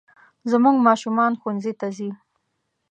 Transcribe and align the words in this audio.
زموږ 0.51 0.75
ماشومان 0.87 1.31
ښوونځي 1.39 1.73
ته 1.79 1.87
ځي 1.97 2.09